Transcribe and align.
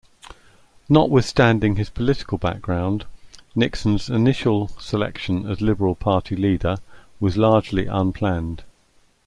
Notwithstanding 0.89 1.75
his 1.75 1.91
political 1.91 2.39
background, 2.39 3.05
Nixon's 3.53 4.09
initial 4.09 4.69
selection 4.79 5.45
as 5.45 5.61
Liberal 5.61 5.93
Party 5.93 6.35
leader 6.35 6.77
was 7.19 7.37
largely 7.37 7.85
unplanned. 7.85 8.63